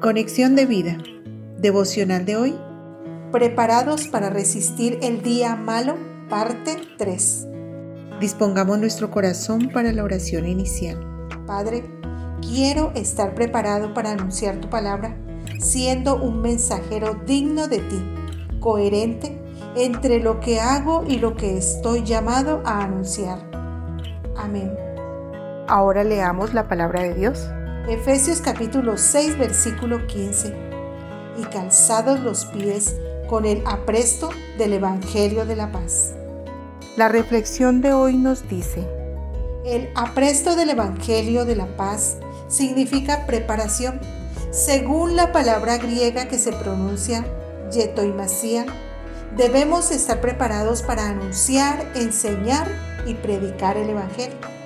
[0.00, 0.96] Conexión de vida.
[1.58, 2.58] Devocional de hoy.
[3.32, 5.98] Preparados para resistir el día malo,
[6.30, 7.46] parte 3.
[8.18, 10.98] Dispongamos nuestro corazón para la oración inicial.
[11.46, 11.84] Padre,
[12.40, 15.18] quiero estar preparado para anunciar tu palabra,
[15.58, 18.02] siendo un mensajero digno de ti,
[18.58, 19.38] coherente
[19.76, 23.38] entre lo que hago y lo que estoy llamado a anunciar.
[24.34, 24.74] Amén.
[25.68, 27.50] Ahora leamos la palabra de Dios.
[27.88, 30.54] Efesios capítulo 6 versículo 15.
[31.38, 32.96] Y calzados los pies
[33.28, 36.12] con el apresto del Evangelio de la paz.
[36.96, 38.86] La reflexión de hoy nos dice,
[39.64, 43.98] el apresto del Evangelio de la paz significa preparación,
[44.50, 47.24] según la palabra griega que se pronuncia
[47.72, 48.66] yetoimasia,
[49.36, 52.68] debemos estar preparados para anunciar, enseñar
[53.06, 54.59] y predicar el Evangelio.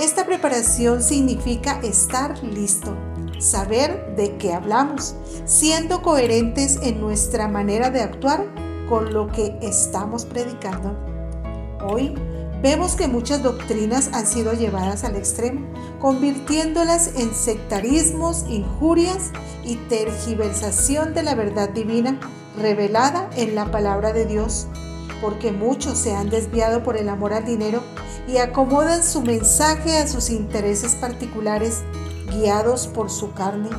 [0.00, 2.96] Esta preparación significa estar listo,
[3.38, 8.46] saber de qué hablamos, siendo coherentes en nuestra manera de actuar
[8.88, 10.96] con lo que estamos predicando.
[11.86, 12.14] Hoy
[12.62, 15.66] vemos que muchas doctrinas han sido llevadas al extremo,
[15.98, 19.32] convirtiéndolas en sectarismos, injurias
[19.66, 22.18] y tergiversación de la verdad divina
[22.58, 24.66] revelada en la palabra de Dios
[25.20, 27.82] porque muchos se han desviado por el amor al dinero
[28.26, 31.82] y acomodan su mensaje a sus intereses particulares,
[32.30, 33.70] guiados por su carne,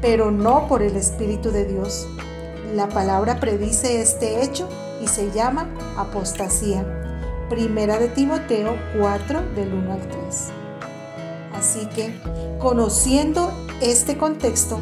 [0.00, 2.06] pero no por el Espíritu de Dios.
[2.74, 4.68] La palabra predice este hecho
[5.02, 6.84] y se llama apostasía.
[7.48, 10.48] Primera de Timoteo 4 del 1 al 3.
[11.58, 12.14] Así que,
[12.60, 14.78] conociendo este contexto,